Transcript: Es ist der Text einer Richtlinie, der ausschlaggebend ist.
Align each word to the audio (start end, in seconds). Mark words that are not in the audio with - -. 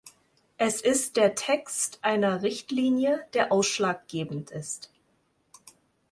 Es 0.57 0.81
ist 0.81 1.15
der 1.15 1.35
Text 1.35 1.99
einer 2.01 2.41
Richtlinie, 2.41 3.23
der 3.35 3.51
ausschlaggebend 3.51 4.49
ist. 4.49 4.89